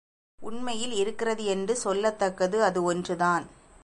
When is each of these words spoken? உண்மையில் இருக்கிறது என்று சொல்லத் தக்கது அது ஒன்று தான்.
உண்மையில் 0.39 0.91
இருக்கிறது 0.91 1.45
என்று 1.45 1.75
சொல்லத் 1.75 2.19
தக்கது 2.19 2.63
அது 2.63 2.83
ஒன்று 2.83 3.17
தான். 3.17 3.45